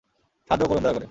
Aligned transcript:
সাহায্য 0.49 0.63
করুন 0.67 0.81
দয়া 0.81 0.93
করে। 0.93 0.99